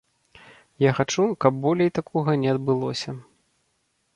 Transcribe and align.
Я 0.83 0.93
хачу, 0.99 1.23
каб 1.45 1.53
болей 1.65 1.93
такога 1.99 2.31
не 2.45 2.49
адбылося. 2.55 3.15